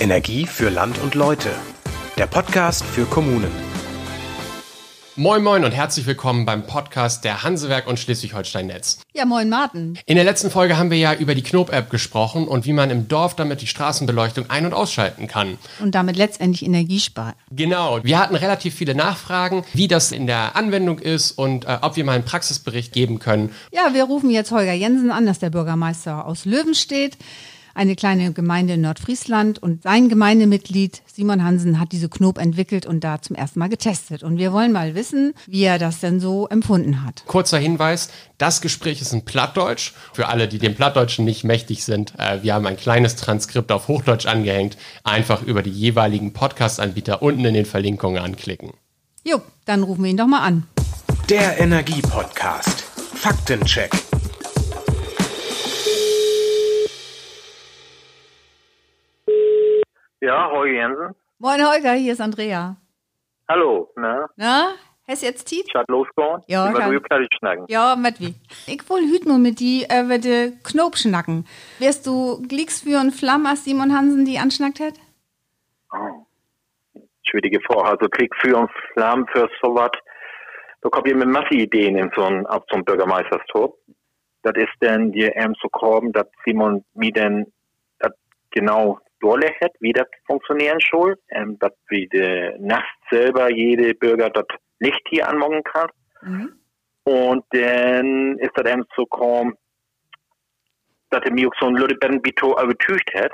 [0.00, 1.50] Energie für Land und Leute.
[2.18, 3.50] Der Podcast für Kommunen.
[5.14, 8.98] Moin Moin und herzlich willkommen beim Podcast der Hansewerk und Schleswig-Holstein-Netz.
[9.12, 9.96] Ja, moin Martin.
[10.06, 13.06] In der letzten Folge haben wir ja über die Knob-App gesprochen und wie man im
[13.06, 15.58] Dorf damit die Straßenbeleuchtung ein- und ausschalten kann.
[15.80, 17.34] Und damit letztendlich Energie sparen.
[17.52, 18.02] Genau.
[18.02, 22.04] Wir hatten relativ viele Nachfragen, wie das in der Anwendung ist und äh, ob wir
[22.04, 23.54] mal einen Praxisbericht geben können.
[23.72, 27.16] Ja, wir rufen jetzt Holger Jensen an, das ist der Bürgermeister aus Löwenstedt
[27.74, 33.02] eine kleine Gemeinde in Nordfriesland und sein Gemeindemitglied Simon Hansen hat diese Knob entwickelt und
[33.02, 34.22] da zum ersten Mal getestet.
[34.22, 37.24] Und wir wollen mal wissen, wie er das denn so empfunden hat.
[37.26, 39.92] Kurzer Hinweis, das Gespräch ist in Plattdeutsch.
[40.12, 43.88] Für alle, die dem Plattdeutschen nicht mächtig sind, äh, wir haben ein kleines Transkript auf
[43.88, 44.76] Hochdeutsch angehängt.
[45.02, 48.72] Einfach über die jeweiligen Podcast-Anbieter unten in den Verlinkungen anklicken.
[49.24, 50.66] Jo, dann rufen wir ihn doch mal an.
[51.30, 52.84] Der Energie-Podcast.
[53.14, 53.90] Faktencheck.
[60.24, 61.14] Ja, Holger Jensen.
[61.38, 62.76] Moin Holger, hier ist Andrea.
[63.46, 64.26] Hallo, ne?
[64.36, 64.72] Na,
[65.06, 65.70] hast jetzt Zeit?
[65.70, 66.40] Schat losgegangen?
[66.46, 66.92] Ja, Über kann.
[66.92, 67.66] du fertig schnacken.
[67.68, 68.34] Ja, mit wie?
[68.66, 71.46] Ich will hüt nur mit die, äh, mit de Knob schnacken.
[71.78, 74.94] Wärst du Glicks für und Flamm, als Simon Hansen die anschnackt hat?
[75.92, 76.24] Oh.
[77.28, 77.84] Schwierige Frage.
[77.90, 79.90] Also Krieg für und Flammen für sowas.
[80.80, 83.74] Da kommt ihr mit Masse Ideen in so ein, auf so ein Bürgermeisterstor.
[84.42, 87.52] Das ist dann die ähm so kommen, dass Simon mir denn
[87.98, 88.12] das
[89.24, 91.16] genau durchlegt, wie das funktionieren soll.
[91.30, 94.46] Ähm, dass wie de nachts selber jede Bürger das
[94.78, 95.88] Licht hier anmachen kann.
[96.22, 96.52] Mhm.
[97.04, 99.54] Und dann ist das eben so gekommen,
[101.10, 103.32] dass er mir so ein Lüdebetten-Bito übertücht hat,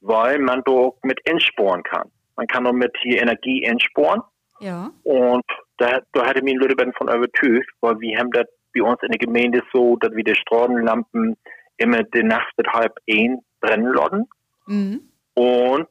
[0.00, 2.10] weil man da mit insporen kann.
[2.36, 4.22] Man kann doch mit hier Energie insporen.
[4.60, 4.90] Ja.
[5.02, 5.44] Und
[5.78, 9.10] da, da hatte mir ein Lüdebetten von übertücht, weil wir haben das bei uns in
[9.10, 11.36] der Gemeinde so, dass wir die Straßenlampen
[11.78, 14.28] immer die Nacht mit halb ein brennen lassen.
[14.66, 15.09] Mhm.
[15.34, 15.88] Und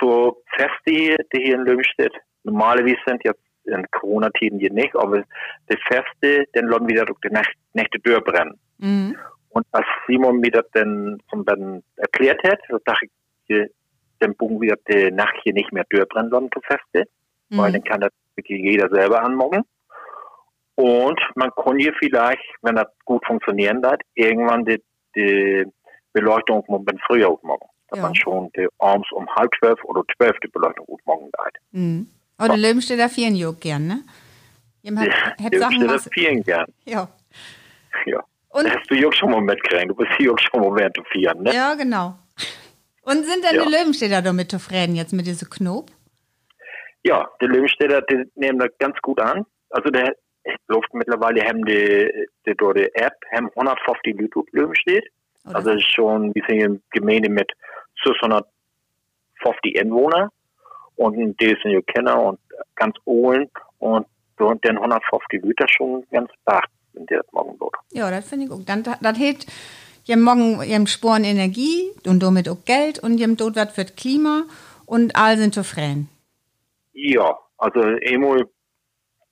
[0.00, 5.22] so Feste hier, die hier in Löwenstedt, normalerweise sind jetzt in Corona-Tiden hier nicht, aber
[5.70, 8.58] die Feste, dann lassen wir durch die Nacht, Nächte durchbrennen.
[8.78, 9.16] Mhm.
[9.50, 13.06] Und als Simon mir das dann zum dann erklärt hat, so dachte
[13.48, 13.70] ich,
[14.20, 17.10] dann buchen wir die Nacht hier nicht mehr durchbrennen lassen, die Feste,
[17.50, 17.72] weil Mhm.
[17.74, 19.62] dann kann das wirklich jeder selber anmachen.
[20.76, 24.82] Und man kann hier vielleicht, wenn das gut funktionieren wird, irgendwann die,
[25.14, 25.66] die
[26.12, 27.68] Beleuchtung ein bisschen früher aufmachen.
[27.90, 28.02] Dass Ja.
[28.04, 31.56] man schon die abends um halb zwölf oder zwölf die Beleuchtung aufmachen wird.
[31.72, 32.08] Mhm.
[32.42, 34.00] Oder Löwenstädter vieren jo gern, ne?
[34.82, 35.08] Jem hat,
[35.54, 36.08] Sachen was.
[36.12, 36.66] vielen gern.
[36.86, 37.08] Ja.
[38.06, 38.22] Ja.
[38.48, 39.90] Und, hast du ja auch schon mal mitgekriegt.
[39.90, 41.54] Du bist hier auch schon mal während der Vieren, ne?
[41.54, 42.16] ja, genau.
[43.02, 43.64] Und sind denn Ja.
[43.64, 45.90] die Löwenstädter damit zufrieden jetzt mit diesem Knob?
[47.02, 49.44] Ja, die Löwenstädter, die nehmen das ganz gut an.
[49.70, 50.14] Also der
[50.68, 52.10] läuft mittlerweile haben die,
[52.46, 54.16] die, die App, haben 150
[54.52, 55.04] Leute.
[55.44, 55.56] Oder?
[55.56, 57.50] Also das ist schon, sind eine Gemeinde mit
[58.04, 60.30] 650 Einwohner.
[60.96, 62.40] Und die sind ja Kenner und
[62.76, 63.50] ganz Ohlen.
[63.78, 64.06] Und
[64.38, 67.74] so den 150 Leute schon ganz bach, wenn die das morgen dort.
[67.92, 68.64] ja, das finde ich auch.
[68.64, 69.46] Dann, das hält
[70.04, 73.96] jem morgen jem Sporen Energie und damit auch Geld und jem dort was für das
[73.96, 74.44] Klima
[74.86, 76.08] und all sind zufrieden.
[76.92, 78.46] Ja, also einmal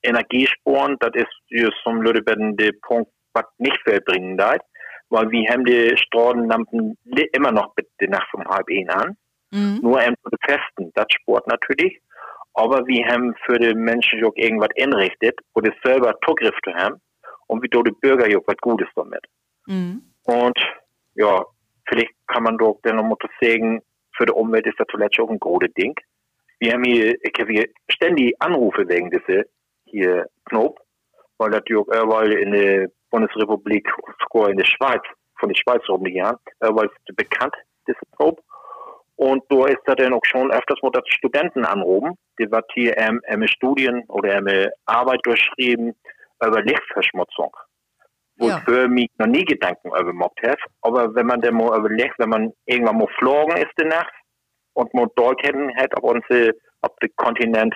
[0.02, 4.56] Energiesporen, das ist zum Lüdebetten der Punkt, was nicht viel bringen da,
[5.10, 6.96] weil wir haben die Straßenlampen
[7.32, 9.16] immer noch bitte Nacht um halb ein an,
[9.50, 9.78] Mhm.
[9.80, 12.00] nur die Festen, das Sport natürlich,
[12.54, 17.00] aber wir haben für die Menschen auch irgendwas einrichtet, wo die selber Zugriff zu haben
[17.46, 19.24] und wie die Bürger auch was Gutes damit.
[19.66, 20.02] Mhm.
[20.24, 20.58] Und
[21.14, 21.44] ja,
[21.88, 23.80] vielleicht kann man doch dann noch mal sagen,
[24.16, 25.94] für die Umwelt ist das zuletzt auch ein großes Ding.
[26.58, 29.44] Wir haben hier, ich habe hier ständig Anrufe wegen dieser
[29.84, 30.78] hier Knob,
[31.38, 33.88] weil das ja auch überall in der Bundesrepublik,
[34.22, 35.02] sogar in der Schweiz,
[35.38, 37.54] von der Schweiz rum die Jahren, überall ist bekannt,
[37.86, 38.40] diese Knob.
[39.16, 42.96] Und da ist da dann auch schon öfters mal, dass Studenten anrufen, die was hier
[42.96, 45.94] ähm, ähm, Studien oder ähm, Arbeit durchschrieben
[46.40, 47.52] über Lichtverschmutzung
[48.36, 48.58] Ja.
[48.58, 50.56] ich für mich noch nie Gedanken über gemacht habe.
[50.82, 54.12] Aber wenn man dann mal überlegt, wenn man irgendwann mal flogen ist in Nacht
[54.74, 56.52] und mal dort hätten hat auf unsere,
[56.82, 57.74] auf den Kontinent,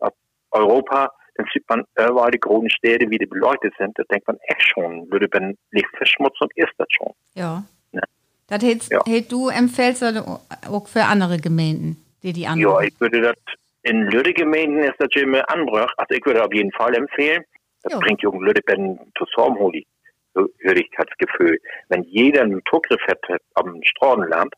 [0.00, 0.12] auf
[0.50, 1.10] Europa,
[1.40, 3.98] dann sieht man überall die großen Städte, wie die beleuchtet sind.
[3.98, 7.12] Da denkt man echt schon, würde wenn Lichtverschmutzung ist das schon.
[7.34, 7.64] Ja.
[7.92, 8.02] Ja.
[8.48, 9.00] Das hättest, Ja.
[9.06, 10.40] hätt du empfehlst du
[10.70, 12.86] auch für andere Gemeinden, die die Ja, anrufen.
[12.88, 13.36] ich würde das,
[13.82, 15.92] in Lüde-Gemeinden ist das immer Anbrach.
[15.96, 17.42] Also ich würde auf jeden Fall empfehlen.
[17.82, 17.98] Das Ja.
[17.98, 19.86] bringt Jungen Lüde-Ben zusammen, holi.
[20.34, 21.58] So würde ich das Gefühl.
[21.88, 24.52] Wenn jeder einen Zugriff hätte am Straßenlamp,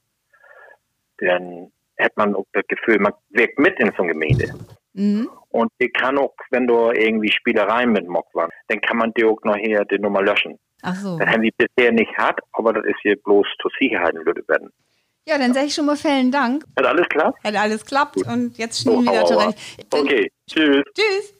[1.18, 4.52] dann hätte man auch das Gefühl, man wirkt mit in so einer Gemeinde.
[4.94, 5.30] Mhm.
[5.48, 9.24] Und die kann auch, wenn du irgendwie Spielereien mit Mock waren, dann kann man die
[9.24, 10.58] auch noch hier die Nummer löschen.
[10.82, 11.18] Ach so.
[11.18, 14.70] Das haben wir bisher nicht gehabt, aber das ist hier bloß zur Sicherheit in Lüdebetten.
[15.26, 16.64] Ja, dann sage ich schon mal vielen Dank.
[16.76, 17.32] Hat alles klar?
[17.44, 19.58] Hat alles klappt und jetzt stehen wir wieder zurecht.
[19.92, 20.82] Okay, tschüss.
[20.94, 21.34] Tschüss.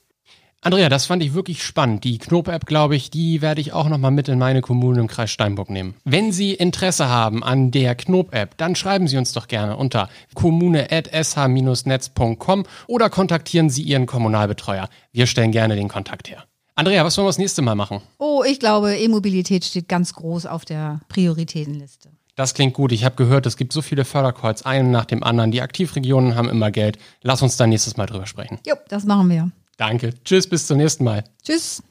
[0.65, 2.05] Andrea, das fand ich wirklich spannend.
[2.05, 5.33] Die Knob-App, glaube ich, die werde ich auch nochmal mit in meine Kommune im Kreis
[5.33, 5.97] Steinburg nehmen.
[6.05, 12.65] Wenn Sie Interesse haben an der Knob-App, dann schreiben Sie uns doch gerne unter kommune.sh-netz.com
[12.87, 14.89] oder kontaktieren Sie Ihren Kommunalbetreuer.
[15.11, 16.45] Wir stellen gerne den Kontakt her.
[16.77, 18.01] Andrea, was wollen wir das nächste Mal machen?
[18.19, 22.11] Oh, ich glaube, E-Mobilität steht ganz groß auf der Prioritätenliste.
[22.37, 22.93] Das klingt gut.
[22.93, 25.51] Ich habe gehört, es gibt so viele Fördercalls, einen nach dem anderen.
[25.51, 26.99] Die Aktivregionen haben immer Geld.
[27.21, 28.61] Lass uns dann nächstes Mal drüber sprechen.
[28.65, 29.51] Jo, das machen wir.
[29.83, 30.15] Danke.
[30.23, 31.25] Tschüss, bis zum nächsten Mal.
[31.43, 31.83] Tschüss.